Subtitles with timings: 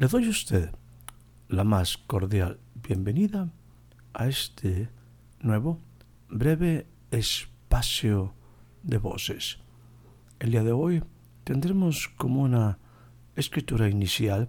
[0.00, 0.70] Le doy a usted
[1.48, 3.52] la más cordial bienvenida
[4.14, 4.88] a este
[5.40, 5.78] nuevo
[6.30, 8.32] breve espacio
[8.82, 9.58] de voces.
[10.38, 11.04] El día de hoy
[11.44, 12.78] tendremos como una
[13.36, 14.48] escritura inicial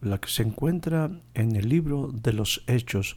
[0.00, 3.16] la que se encuentra en el libro de los Hechos,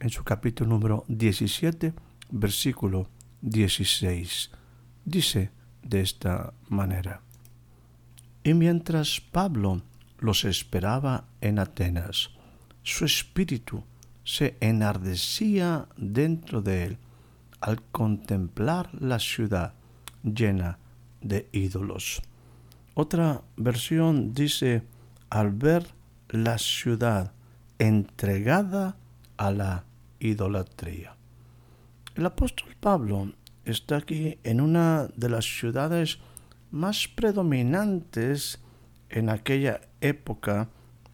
[0.00, 1.94] en su capítulo número 17,
[2.32, 3.08] versículo
[3.40, 4.50] 16.
[5.04, 7.20] Dice de esta manera,
[8.42, 9.80] y mientras Pablo
[10.18, 12.30] los esperaba en Atenas.
[12.82, 13.84] Su espíritu
[14.24, 16.98] se enardecía dentro de él
[17.60, 19.74] al contemplar la ciudad
[20.22, 20.78] llena
[21.20, 22.22] de ídolos.
[22.94, 24.82] Otra versión dice,
[25.30, 25.86] al ver
[26.28, 27.32] la ciudad
[27.78, 28.96] entregada
[29.36, 29.84] a la
[30.20, 31.16] idolatría.
[32.14, 33.32] El apóstol Pablo
[33.64, 36.18] está aquí en una de las ciudades
[36.70, 38.60] más predominantes
[39.14, 40.68] en aquella época,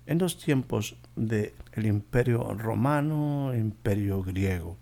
[0.07, 4.79] en los tiempos del imperio romano, imperio griego.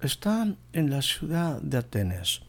[0.00, 2.40] Está en la ciudad de Atenas,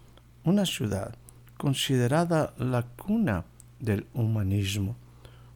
[0.45, 1.13] una ciudad
[1.57, 3.43] considerada la cuna
[3.81, 4.95] del humanismo,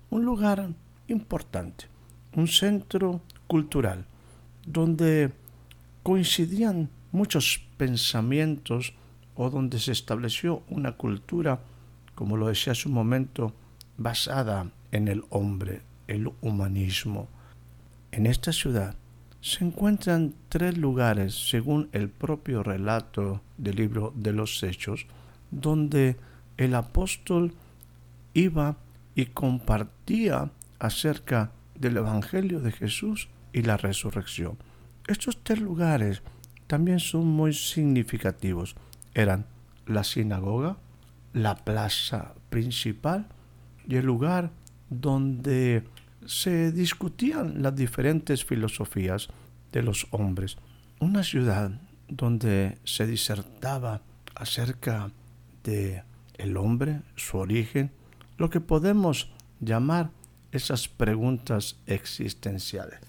[0.10, 0.72] un lugar
[1.08, 1.86] importante,
[2.36, 4.06] un centro cultural,
[4.66, 5.32] donde
[6.04, 8.94] coincidían muchos pensamientos
[9.36, 11.62] o donde se estableció una cultura,
[12.14, 13.54] como lo decía hace un momento,
[13.98, 17.28] basada en el hombre, el humanismo.
[18.12, 18.96] En esta ciudad
[19.42, 25.06] se encuentran tres lugares, según el propio relato del libro de los Hechos,
[25.52, 26.18] donde
[26.58, 27.54] el apóstol
[28.34, 28.78] iba
[29.16, 34.58] y compartía acerca del Evangelio de Jesús y la resurrección.
[35.08, 36.22] Estos tres lugares
[36.68, 38.76] también son muy significativos.
[39.14, 39.46] Eran
[39.86, 40.78] la sinagoga,
[41.34, 43.28] la plaza principal
[43.88, 44.52] y el lugar
[44.90, 45.84] donde
[46.26, 49.30] se discutían las diferentes filosofías
[49.72, 50.58] de los hombres.
[51.00, 51.72] Una ciudad
[52.08, 54.02] donde se disertaba
[54.36, 55.12] acerca
[55.64, 56.04] de
[56.38, 57.92] el hombre, su origen,
[58.38, 60.12] lo que podemos llamar
[60.52, 63.00] esas preguntas existenciales.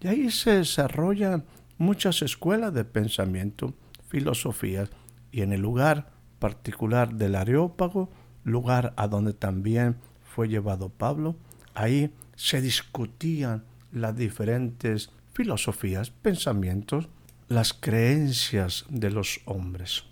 [0.00, 1.44] Y ahí se desarrollan
[1.76, 3.74] muchas escuelas de pensamiento,
[4.08, 4.90] filosofías,
[5.30, 8.10] y en el lugar particular del Areópago,
[8.44, 9.96] lugar a donde también
[10.38, 11.34] fue llevado Pablo,
[11.74, 17.08] ahí se discutían las diferentes filosofías, pensamientos,
[17.48, 20.04] las creencias de los hombres.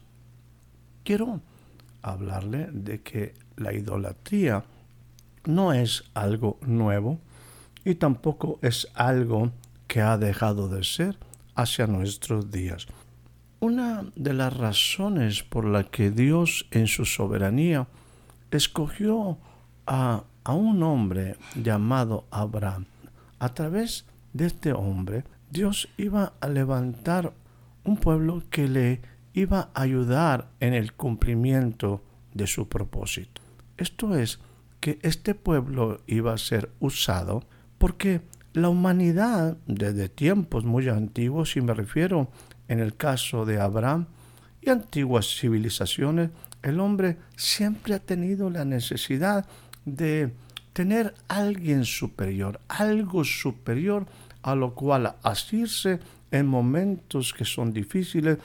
[1.05, 1.43] Quiero
[2.03, 4.65] hablarle de que la idolatría
[5.45, 7.21] no es algo nuevo
[7.85, 9.53] y tampoco es algo
[9.87, 11.21] que ha dejado de ser
[11.55, 12.89] hacia nuestros días.
[13.61, 17.87] Una de las razones por la que Dios en su soberanía
[18.51, 19.39] escogió
[19.87, 22.87] a, un hombre llamado Abraham.
[23.39, 27.33] A través de este hombre, Dios iba a levantar
[27.85, 29.01] un pueblo que le
[29.35, 32.03] iba a ayudar en el cumplimiento
[32.33, 33.43] de su propósito.
[33.77, 34.39] Esto es,
[34.81, 37.43] que este pueblo iba a ser usado
[37.79, 38.21] porque
[38.53, 42.29] la humanidad desde tiempos muy antiguos, y me refiero
[42.69, 44.07] en el caso de Abraham
[44.61, 46.31] y antiguas civilizaciones,
[46.63, 49.47] el hombre siempre ha tenido la necesidad
[49.87, 50.35] de
[50.75, 54.05] tener alguien superior, algo superior
[54.43, 58.39] a lo cual asirse en momentos que son difíciles.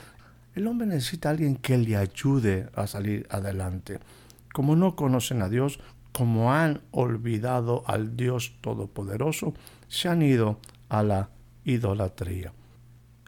[0.56, 4.00] El hombre necesita alguien que le ayude a salir adelante.
[4.54, 5.80] Como no conocen a Dios,
[6.12, 9.54] como han olvidado al Dios Todopoderoso,
[9.88, 10.60] se han ido
[10.90, 11.30] a la
[11.66, 12.54] idolatría.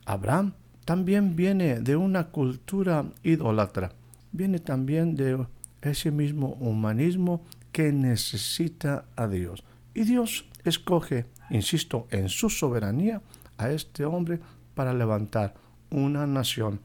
[0.06, 0.54] Abraham
[0.86, 3.92] también viene de una cultura idólatra,
[4.32, 5.46] viene también de
[5.82, 7.44] ese mismo humanismo
[7.74, 9.66] que necesita a Dios.
[9.94, 13.22] Y Dios escoge, insisto, en su soberanía
[13.58, 14.40] a este hombre
[14.74, 15.56] para levantar
[15.90, 16.80] una nación.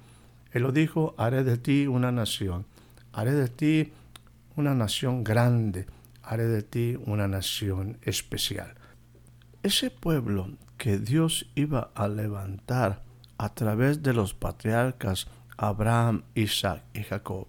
[0.51, 2.67] Él lo dijo, haré de ti una nación,
[3.13, 3.93] haré de ti
[4.57, 5.87] una nación grande,
[6.23, 8.75] haré de ti una nación especial.
[9.63, 13.03] Ese pueblo que Dios iba a levantar
[13.37, 17.49] a través de los patriarcas Abraham, Isaac y Jacob,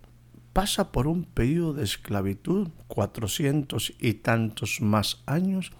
[0.53, 5.71] pasa por un periodo de esclavitud, cuatrocientos y tantos más años,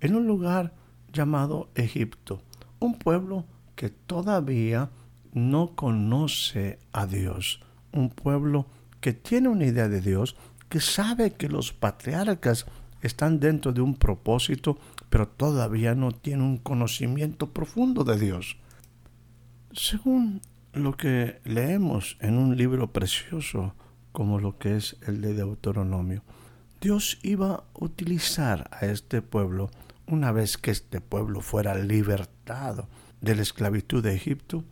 [0.00, 0.74] en un lugar
[1.12, 2.42] llamado Egipto,
[2.78, 3.44] un pueblo
[3.76, 4.90] que todavía
[5.32, 7.60] no conoce a Dios,
[7.92, 8.66] un pueblo
[9.00, 10.36] que tiene una idea de Dios,
[10.68, 12.66] que sabe que los patriarcas
[13.02, 14.78] están dentro de un propósito,
[15.10, 18.56] pero todavía no tiene un conocimiento profundo de Dios.
[19.72, 20.40] Según
[20.72, 23.74] lo que leemos en un libro precioso
[24.14, 26.22] como lo que es el de Deuteronomio,
[26.80, 29.70] Dios iba a utilizar a este pueblo
[30.06, 32.86] una vez que este pueblo fuera libertado
[33.20, 34.62] de la esclavitud de Egipto,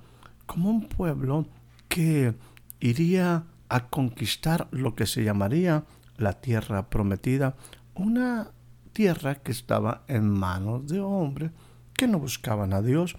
[0.46, 1.48] como un pueblo
[1.88, 2.34] que
[2.78, 5.86] iría a conquistar lo que se llamaría
[6.18, 7.56] la tierra prometida,
[7.94, 8.52] una
[8.92, 11.50] tierra que estaba en manos de hombres
[11.94, 13.16] que no buscaban a Dios,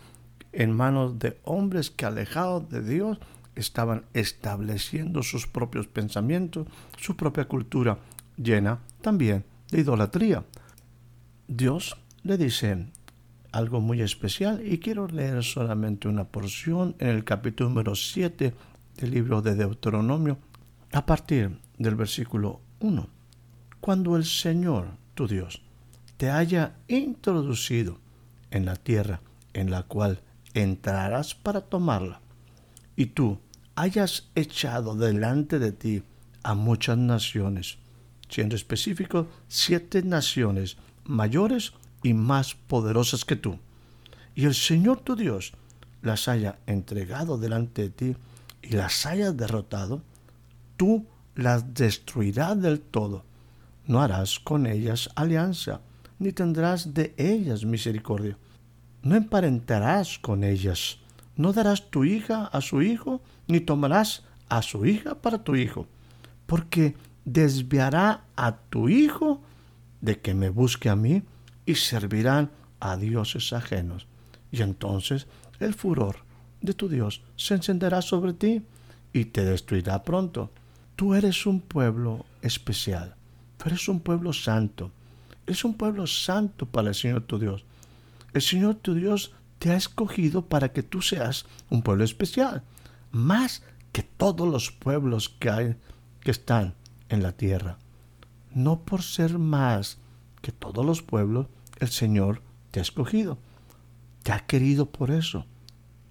[0.54, 3.20] en manos de hombres que alejados de Dios
[3.56, 6.68] estaban estableciendo sus propios pensamientos,
[6.98, 8.00] su propia cultura,
[8.38, 10.44] llena también de idolatría.
[11.48, 12.88] Dios le dice
[13.52, 18.54] algo muy especial y quiero leer solamente una porción en el capítulo número 7
[18.98, 20.40] del libro de Deuteronomio
[20.92, 23.08] a partir del versículo 1.
[23.80, 25.62] Cuando el Señor, tu Dios,
[26.18, 28.00] te haya introducido
[28.50, 29.22] en la tierra
[29.54, 30.22] en la cual
[30.54, 32.22] entrarás para tomarla,
[32.96, 33.40] y tú
[33.76, 36.04] hayas echado delante de ti
[36.44, 37.78] a muchas naciones,
[38.30, 41.74] siendo específico siete naciones mayores
[42.04, 43.60] y más poderosas que tú,
[44.36, 45.54] y el Señor tu Dios
[46.02, 48.16] las haya entregado delante de ti
[48.62, 50.02] y las haya derrotado,
[50.78, 51.06] tú
[51.36, 53.24] las destruirás del todo.
[53.88, 55.82] No harás con ellas alianza,
[56.20, 58.38] ni tendrás de ellas misericordia.
[59.02, 61.00] No emparentarás con ellas.
[61.36, 65.88] No darás tu hija a su hijo, ni tomarás a su hija para tu hijo,
[66.46, 66.96] porque
[67.26, 69.42] desviará a tu hijo
[70.02, 71.24] de que me busque a mí
[71.66, 74.08] y servirán a dioses ajenos.
[74.52, 75.28] Y entonces
[75.60, 76.18] el furor
[76.62, 78.62] de tu Dios se encenderá sobre ti
[79.14, 80.52] y te destruirá pronto.
[80.96, 83.16] Tú eres un pueblo especial,
[83.58, 84.92] tú eres un pueblo santo,
[85.48, 87.66] eres un pueblo santo para el Señor tu Dios.
[88.34, 89.32] El Señor tu Dios
[89.64, 92.64] te ha escogido para que tú seas un pueblo especial,
[93.14, 93.64] más
[93.94, 95.76] que todos los pueblos que hay
[96.20, 96.76] que están
[97.08, 97.78] en la tierra.
[98.54, 100.00] No por ser más
[100.42, 101.48] que todos los pueblos,
[101.80, 103.38] el Señor te ha escogido.
[104.24, 105.46] Te ha querido por eso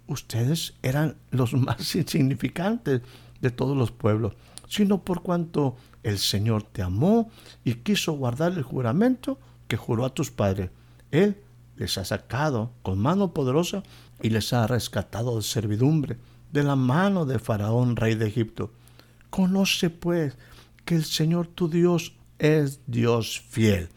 [0.07, 3.03] ustedes eran los más insignificantes
[3.43, 4.33] de todos los pueblos,
[4.67, 7.31] sino por cuanto el Señor te amó
[7.65, 9.39] y quiso guardar el juramento
[9.69, 10.71] que juró a tus padres.
[11.11, 11.37] Él
[11.77, 13.83] les ha sacado con mano poderosa
[14.23, 16.19] y les ha rescatado de servidumbre,
[16.53, 18.73] de la mano de Faraón, rey de Egipto.
[19.31, 20.37] Conoce pues
[20.85, 23.89] que el Señor tu Dios es Dios fiel,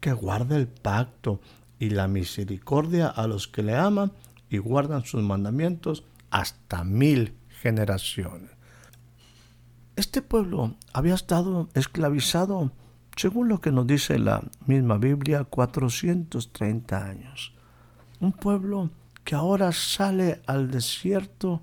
[0.00, 1.40] que guarda el pacto
[1.78, 4.12] y la misericordia a los que le aman
[4.48, 8.50] y guardan sus mandamientos hasta mil generaciones.
[9.96, 12.72] Este pueblo había estado esclavizado,
[13.20, 17.52] según lo que nos dice la misma Biblia, 430 años.
[18.18, 18.88] Un pueblo
[19.24, 21.60] que ahora sale al desierto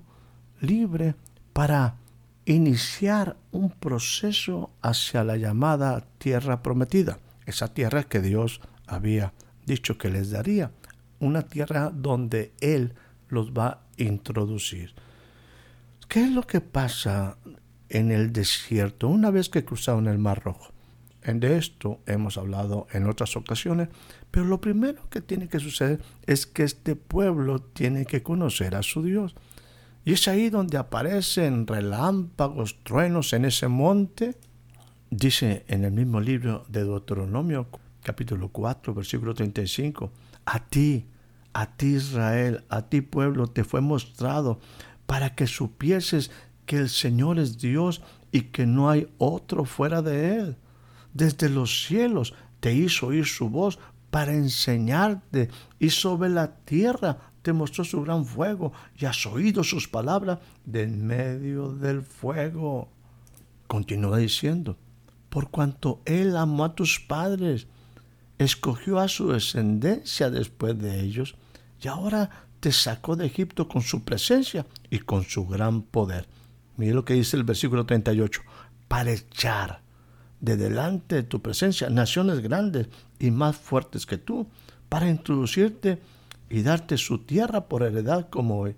[0.60, 1.16] libre
[1.52, 1.96] para
[2.44, 9.32] iniciar un proceso hacia la llamada tierra prometida, esa tierra que Dios había
[9.66, 10.70] dicho que les daría
[11.18, 12.94] una tierra donde Él
[13.26, 14.94] los va a introducir.
[16.06, 17.36] ¿Qué es lo que pasa
[17.88, 20.77] en el desierto una vez que cruzaron el Mar Rojo?
[21.34, 23.88] De esto hemos hablado en otras ocasiones,
[24.30, 28.82] pero lo primero que tiene que suceder es que este pueblo tiene que conocer a
[28.82, 29.36] su Dios.
[30.06, 34.36] Y es ahí donde aparecen relámpagos, truenos en ese monte.
[35.10, 37.68] Dice en el mismo libro de Deuteronomio,
[38.02, 40.10] capítulo 4, versículo 35,
[40.46, 41.04] a ti,
[41.52, 44.60] a ti Israel, a ti pueblo, te fue mostrado
[45.04, 46.30] para que supieses
[46.64, 48.00] que el Señor es Dios
[48.32, 50.56] y que no hay otro fuera de Él.
[51.14, 53.78] Desde los cielos te hizo oír su voz
[54.10, 59.88] para enseñarte y sobre la tierra te mostró su gran fuego y has oído sus
[59.88, 62.88] palabras de en medio del fuego.
[63.66, 64.76] Continúa diciendo,
[65.28, 67.66] por cuanto Él amó a tus padres
[68.38, 71.34] escogió a su descendencia después de ellos
[71.82, 76.26] y ahora te sacó de Egipto con su presencia y con su gran poder.
[76.76, 78.42] Mire lo que dice el versículo 38,
[78.86, 79.82] para echar
[80.40, 84.46] de delante de tu presencia naciones grandes y más fuertes que tú,
[84.88, 86.00] para introducirte
[86.48, 88.76] y darte su tierra por heredad como hoy.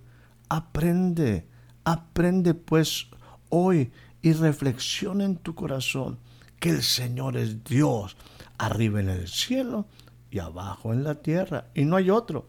[0.49, 1.47] Aprende,
[1.85, 3.07] aprende pues
[3.49, 6.19] hoy y reflexiona en tu corazón
[6.59, 8.17] que el Señor es Dios,
[8.59, 9.87] arriba en el cielo
[10.31, 12.47] y abajo en la tierra, y no hay otro.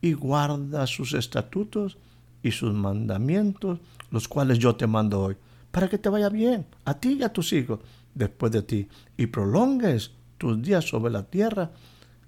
[0.00, 1.98] Y guarda sus estatutos
[2.42, 3.78] y sus mandamientos,
[4.10, 5.36] los cuales yo te mando hoy,
[5.70, 7.80] para que te vaya bien, a ti y a tus hijos
[8.14, 11.70] después de ti, y prolongues tus días sobre la tierra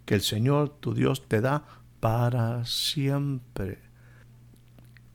[0.05, 1.65] que el Señor tu Dios te da
[2.01, 3.79] para siempre.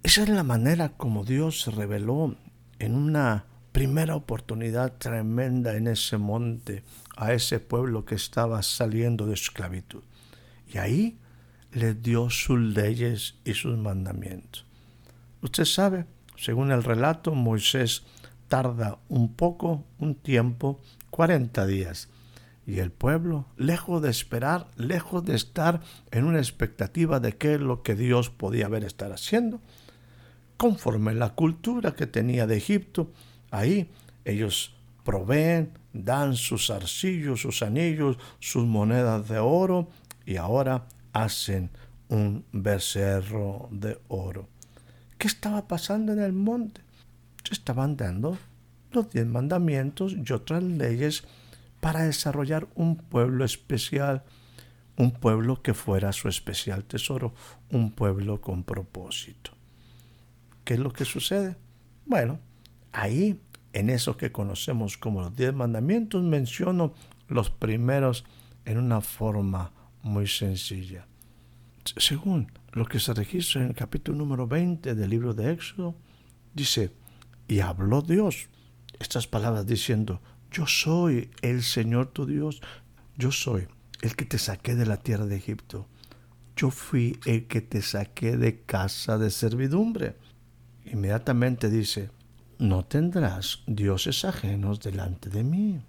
[0.03, 2.35] Esa es la manera como Dios se reveló
[2.79, 6.83] en una primera oportunidad tremenda en ese monte
[7.15, 10.03] a ese pueblo que estaba saliendo de esclavitud.
[10.67, 11.17] Y ahí
[11.71, 14.65] les dio sus leyes y sus mandamientos.
[15.41, 18.03] Usted sabe, según el relato, Moisés
[18.49, 22.09] tarda un poco, un tiempo, 40 días.
[22.67, 27.61] Y el pueblo, lejos de esperar, lejos de estar en una expectativa de qué es
[27.61, 29.61] lo que Dios podía haber estar haciendo,
[30.57, 33.11] conforme la cultura que tenía de Egipto,
[33.49, 33.89] ahí
[34.25, 39.89] ellos proveen, dan sus arcillos, sus anillos, sus monedas de oro
[40.25, 41.71] y ahora hacen
[42.09, 44.47] un becerro de oro.
[45.17, 46.81] ¿Qué estaba pasando en el monte?
[47.49, 48.37] Estaban dando
[48.91, 51.23] los diez mandamientos y otras leyes
[51.79, 54.23] para desarrollar un pueblo especial,
[54.97, 57.33] un pueblo que fuera su especial tesoro,
[57.71, 59.51] un pueblo con propósito.
[60.63, 61.55] ¿Qué es lo que sucede?
[62.05, 62.39] Bueno,
[62.91, 63.39] ahí
[63.73, 66.93] en eso que conocemos como los diez mandamientos menciono
[67.27, 68.25] los primeros
[68.65, 71.07] en una forma muy sencilla.
[71.97, 75.95] Según lo que se registra en el capítulo número 20 del libro de Éxodo,
[76.53, 76.91] dice,
[77.49, 78.47] y habló Dios
[78.99, 82.61] estas palabras diciendo, yo soy el Señor tu Dios,
[83.17, 83.67] yo soy
[84.01, 85.87] el que te saqué de la tierra de Egipto,
[86.55, 90.15] yo fui el que te saqué de casa de servidumbre.
[90.85, 92.11] Inmediatamente dice,
[92.59, 95.81] no tendrás dioses ajenos delante de mí.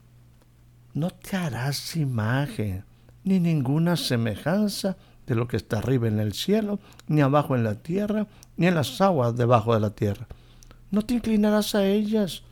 [0.95, 2.85] No te harás imagen
[3.25, 7.75] ni ninguna semejanza de lo que está arriba en el cielo, ni abajo en la
[7.75, 10.27] tierra, ni en las aguas debajo de la tierra.
[10.91, 12.43] No te inclinarás a ellas,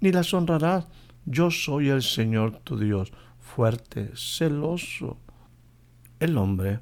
[0.00, 0.86] ni las honrarás.
[1.24, 5.18] Yo soy el Señor tu Dios, fuerte, celoso.
[6.20, 6.80] El hombre,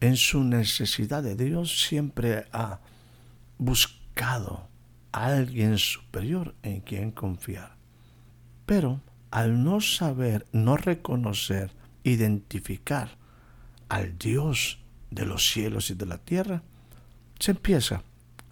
[0.00, 2.80] en su necesidad de Dios, siempre ha
[3.58, 4.68] buscado
[5.12, 7.76] a alguien superior en quien confiar.
[8.64, 11.72] Pero al no saber, no reconocer,
[12.04, 13.18] identificar
[13.88, 14.78] al Dios
[15.10, 16.62] de los cielos y de la tierra,
[17.38, 18.02] se empieza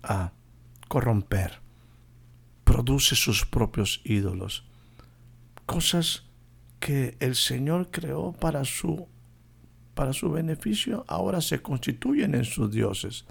[0.02, 0.32] a
[0.88, 1.60] corromper,
[2.74, 4.64] produce sus propios ídolos,
[5.64, 6.24] cosas
[6.80, 9.06] que el Señor creó para su
[9.94, 13.26] para su beneficio, ahora se constituyen en sus dioses.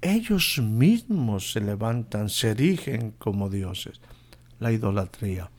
[0.00, 4.00] Ellos mismos se levantan, se erigen como dioses.
[4.58, 5.52] La idolatría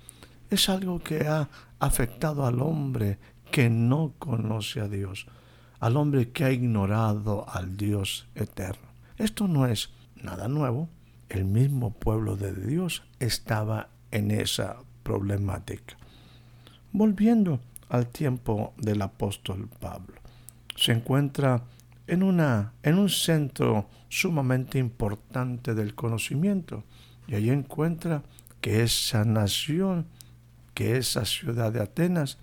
[0.49, 1.47] es algo que ha
[1.79, 3.17] afectado al hombre
[3.49, 5.25] que no conoce a Dios
[5.79, 8.89] al hombre que ha ignorado al Dios eterno.
[9.17, 9.89] Esto no es
[10.21, 10.89] nada nuevo.
[11.31, 15.95] El mismo pueblo de Dios estaba en esa problemática.
[16.91, 20.15] Volviendo al tiempo del apóstol Pablo,
[20.75, 21.63] se encuentra
[22.05, 26.83] en, una, en un centro sumamente importante del conocimiento
[27.29, 28.23] y allí encuentra
[28.59, 30.07] que esa nación,
[30.73, 32.39] que esa ciudad de Atenas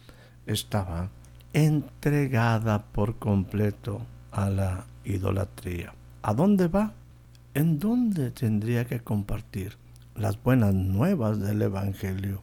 [0.47, 1.11] estaba
[1.53, 4.01] entregada por completo
[4.33, 5.93] a la idolatría.
[6.23, 6.95] ¿A dónde va?
[7.55, 9.79] ¿En dónde tendría que compartir
[10.15, 12.43] las buenas nuevas del Evangelio?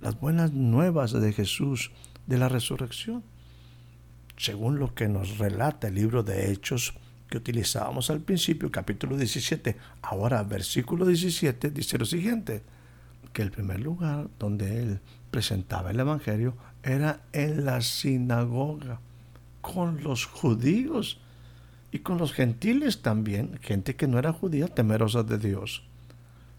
[0.00, 1.92] Las buenas nuevas de Jesús,
[2.26, 3.22] de la resurrección.
[4.38, 6.94] Según lo que nos relata el libro de Hechos
[7.28, 12.62] que utilizábamos al principio, capítulo 17, ahora versículo 17, dice lo siguiente,
[13.34, 19.00] que el primer lugar donde él presentaba el Evangelio era en la sinagoga,
[19.60, 21.20] con los judíos
[21.92, 25.82] y con los gentiles también, gente que no era judía, temerosa de Dios.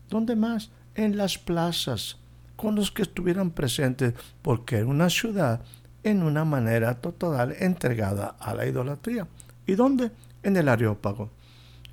[0.10, 0.72] ¿Dónde más?
[0.96, 2.18] En las plazas,
[2.56, 5.62] con los que estuvieran presentes, porque era una ciudad
[6.04, 9.28] en una manera total entregada a la idolatría.
[9.66, 10.12] ¿Y dónde?
[10.44, 11.30] En el Areópago.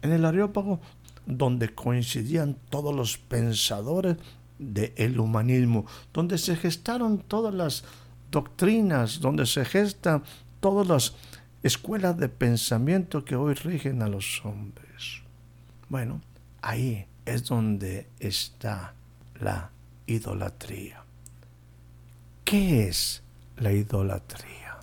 [0.03, 0.81] En el Areópago,
[1.27, 4.17] donde coincidían todos los pensadores
[4.59, 7.85] del humanismo, donde se gestaron todas las
[8.31, 10.23] doctrinas, donde se gestan
[10.61, 11.15] todas las
[11.63, 15.23] escuelas de pensamiento que hoy rigen a los hombres.
[15.89, 16.21] Bueno,
[16.63, 18.95] ahí es donde está
[19.41, 19.71] la
[20.07, 21.03] idolatría.
[22.45, 23.23] ¿Qué es
[23.57, 24.79] la idolatría?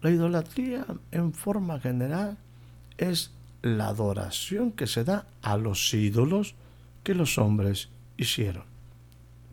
[0.00, 2.36] La idolatría en forma general
[2.98, 3.30] es
[3.62, 6.54] la adoración que se da a los ídolos
[7.04, 8.64] que los hombres hicieron.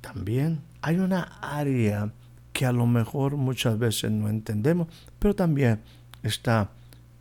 [0.02, 2.12] También hay una área
[2.54, 4.88] que a lo mejor muchas veces no entendemos,
[5.20, 5.82] pero también
[6.24, 6.72] está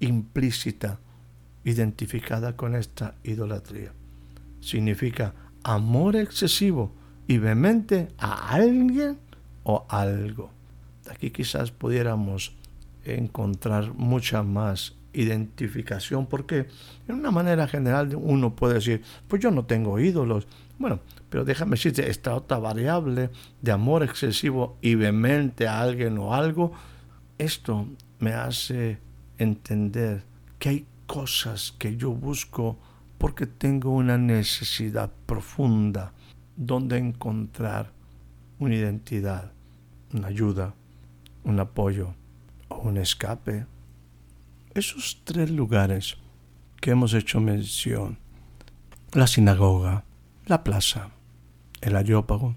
[0.01, 0.99] implícita,
[1.65, 3.93] identificada con esta idolatría.
[4.61, 6.93] Significa amor excesivo
[7.27, 9.19] y vehemente a alguien
[9.65, 10.51] o algo.
[11.11, 12.55] Aquí quizás pudiéramos
[13.05, 16.69] encontrar mucha más identificación, porque
[17.09, 20.47] en una manera general uno puede decir, pues yo no tengo ídolos.
[20.79, 26.35] Bueno, pero déjame decirte, esta otra variable de amor excesivo y vehemente a alguien o
[26.35, 26.73] algo,
[27.39, 27.87] esto
[28.19, 28.99] me hace
[29.39, 30.25] entender
[30.59, 32.79] que hay cosas que yo busco
[33.19, 36.13] porque tengo una necesidad profunda
[36.57, 37.93] donde encontrar
[38.59, 39.53] una identidad,
[40.13, 40.75] una ayuda,
[41.45, 42.15] un apoyo
[42.69, 43.67] o un escape.
[44.75, 46.17] Esos tres lugares
[46.81, 48.19] que hemos hecho mención,
[49.13, 50.05] la sinagoga,
[50.47, 51.11] la plaza,
[51.81, 52.55] el areópago,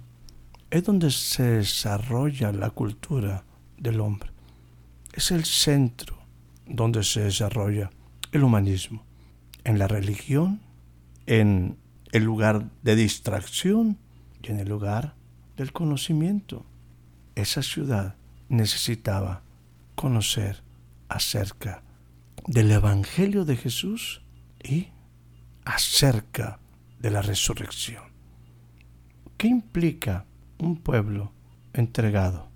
[0.70, 3.44] es donde se desarrolla la cultura
[3.78, 4.31] del hombre.
[5.14, 6.18] Es el centro
[6.66, 7.90] donde se desarrolla
[8.32, 9.04] el humanismo.
[9.64, 10.62] En la religión,
[11.26, 11.78] en
[12.12, 13.98] el lugar de distracción
[14.42, 15.16] y en el lugar
[15.58, 16.66] del conocimiento.
[17.36, 18.16] Esa ciudad
[18.50, 19.44] necesitaba
[19.96, 20.64] conocer
[21.10, 21.84] acerca
[22.48, 24.22] del Evangelio de Jesús
[24.64, 24.88] y
[25.64, 26.60] acerca
[27.00, 28.04] de la resurrección.
[29.38, 30.26] ¿Qué implica
[30.58, 31.32] un pueblo
[31.74, 32.50] entregado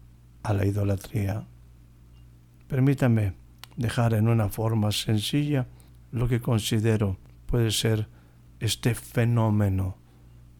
[0.43, 1.47] a la idolatría?
[2.75, 3.31] Permítame
[3.77, 5.65] dejar en una forma sencilla
[6.11, 8.09] lo que considero puede ser
[8.59, 9.95] este fenómeno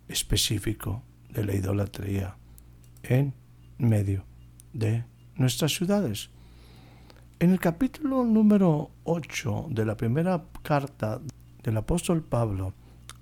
[0.07, 2.37] específico de la idolatría
[3.03, 3.33] en
[3.79, 4.23] medio
[4.71, 5.03] de
[5.35, 6.29] nuestras ciudades.
[7.37, 11.19] En el capítulo número 8 de la primera carta
[11.63, 12.73] del apóstol Pablo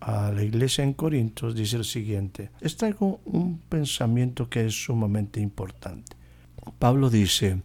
[0.02, 2.52] a la iglesia en Corintios dice lo siguiente.
[2.62, 6.16] Es traigo un pensamiento que es sumamente importante.
[6.78, 7.64] Pablo dice,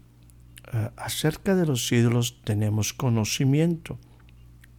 [0.73, 3.99] eh, acerca de los ídolos tenemos conocimiento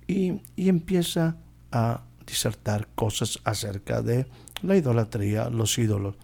[0.07, 1.37] y, y empieza
[1.71, 4.27] a disertar cosas acerca de
[4.61, 6.15] la idolatría, los ídolos.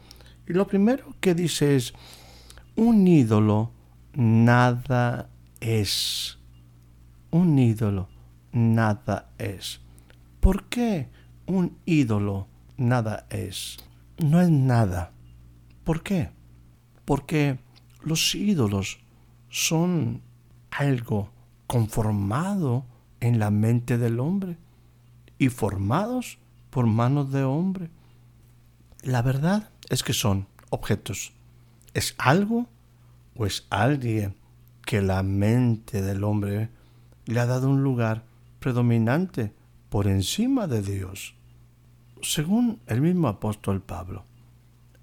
[0.48, 1.94] Y lo primero que dice es,
[2.76, 3.72] un ídolo
[4.14, 6.38] nada es.
[7.32, 8.10] Un ídolo
[8.52, 9.82] nada es.
[10.40, 11.10] ¿Por qué
[11.48, 12.48] un ídolo
[12.78, 13.78] nada es?
[14.18, 15.12] No es nada.
[15.84, 16.30] ¿Por qué?
[17.04, 17.60] Porque
[18.04, 19.00] los ídolos
[19.56, 20.22] son
[20.70, 21.30] algo
[21.66, 22.86] conformado
[23.22, 24.58] en la mente del hombre
[25.38, 26.40] y formados
[26.70, 27.90] por manos de hombre.
[29.02, 31.32] La verdad es que son objetos.
[31.94, 32.68] ¿Es algo
[33.34, 34.36] o es alguien
[34.86, 36.68] que la mente del hombre
[37.26, 38.26] le ha dado un lugar
[38.60, 39.54] predominante
[39.88, 41.34] por encima de Dios?
[42.22, 44.26] Según el mismo apóstol Pablo,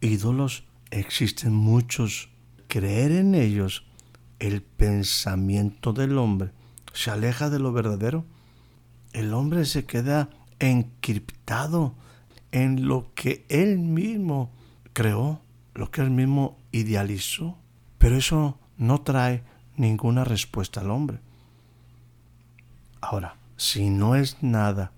[0.02, 2.28] ídolos existen muchos.
[2.68, 3.86] Creer en ellos,
[4.42, 6.50] el pensamiento del hombre
[6.92, 8.24] se aleja de lo verdadero
[9.12, 11.94] el hombre se queda encriptado
[12.50, 14.50] en lo que él mismo
[14.92, 15.40] creó,
[15.74, 17.58] lo que él mismo idealizó.
[17.98, 19.42] Pero eso no trae
[19.76, 21.20] ninguna respuesta al hombre.
[23.00, 24.92] Ahora, si no es nada,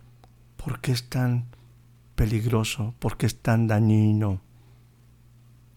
[0.56, 1.46] ¿por qué es tan
[2.14, 2.94] peligroso?
[2.98, 4.40] ¿Por qué es tan dañino?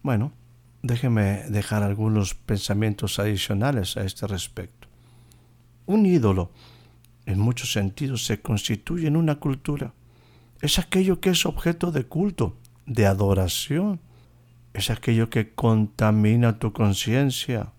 [0.04, 0.32] Bueno,
[0.82, 4.88] déjeme dejar algunos pensamientos adicionales a este respecto.
[5.86, 6.52] Un ídolo
[7.26, 9.94] en muchos sentidos se constituye en una cultura.
[10.62, 14.00] Es aquello que es objeto de culto, de adoración.
[14.74, 17.74] Es aquello que contamina tu conciencia.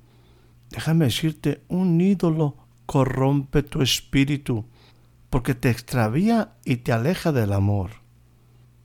[0.70, 2.56] Déjame decirte, un ídolo
[2.86, 4.66] corrompe tu espíritu
[5.30, 7.90] porque te extravía y te aleja del amor.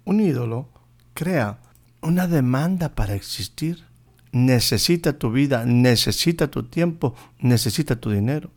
[0.06, 0.70] Un ídolo
[1.14, 1.60] crea
[2.02, 3.86] una demanda para existir.
[4.34, 8.52] Necesita tu vida, necesita tu tiempo, necesita tu dinero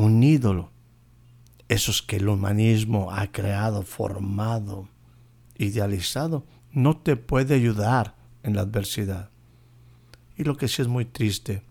[0.00, 0.70] un ídolo,
[1.68, 4.88] esos que el humanismo ha creado, formado,
[5.58, 9.28] idealizado, no te puede ayudar en la adversidad.
[10.36, 11.62] Y lo que sí es muy triste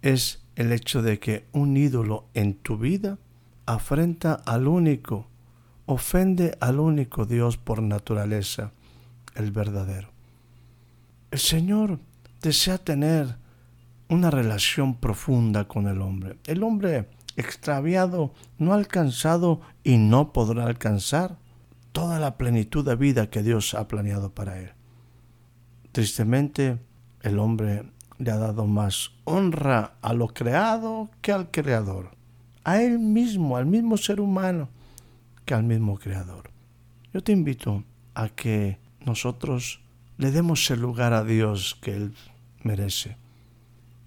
[0.00, 3.18] es el hecho de que un ídolo en tu vida
[3.66, 5.26] afrenta al único,
[5.86, 8.72] ofende al único Dios por naturaleza,
[9.34, 10.10] el verdadero.
[11.32, 11.98] El Señor
[12.42, 13.36] desea tener
[14.08, 16.36] una relación profunda con el hombre.
[16.46, 21.38] El hombre extraviado, no alcanzado y no podrá alcanzar
[21.92, 24.72] toda la plenitud de vida que Dios ha planeado para él.
[25.92, 26.78] Tristemente,
[27.22, 27.84] el hombre
[28.18, 32.10] le ha dado más honra a lo creado que al creador,
[32.64, 34.68] a Él mismo, al mismo ser humano,
[35.44, 36.50] que al mismo Creador.
[37.12, 39.80] Yo te invito a que nosotros
[40.18, 42.14] le demos el lugar a Dios que Él
[42.64, 43.16] merece.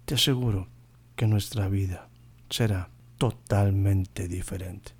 [0.06, 0.68] Te aseguro
[1.16, 2.10] que nuestra vida
[2.50, 4.92] será totalmente diferente.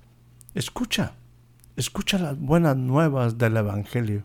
[0.54, 1.14] Escucha,
[1.76, 4.24] escucha las buenas nuevas del Evangelio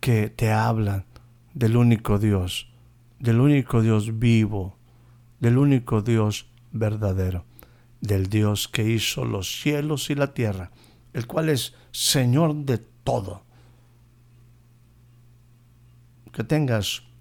[0.00, 1.04] que te hablan
[1.54, 2.68] del único Dios,
[3.18, 4.76] del único Dios vivo,
[5.40, 7.44] del único Dios verdadero,
[8.00, 10.70] del Dios que hizo los cielos y la tierra,
[11.12, 13.42] el cual es Señor de todo.
[16.32, 17.02] Que tengas